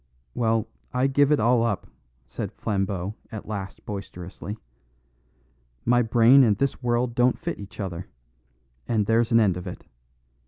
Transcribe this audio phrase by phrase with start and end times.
[0.33, 1.85] "Well, I give it all up,"
[2.25, 4.57] said Flambeau at last boisterously.
[5.85, 8.07] "My brain and this world don't fit each other;
[8.87, 9.85] and there's an end of it.